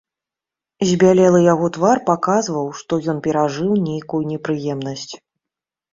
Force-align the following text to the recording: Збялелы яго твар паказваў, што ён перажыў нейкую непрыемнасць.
Збялелы 0.91 1.41
яго 1.53 1.67
твар 1.75 2.01
паказваў, 2.09 2.67
што 2.79 2.93
ён 3.15 3.23
перажыў 3.27 3.71
нейкую 3.89 4.23
непрыемнасць. 4.35 5.11